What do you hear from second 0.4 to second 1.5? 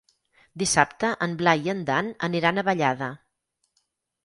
Dissabte en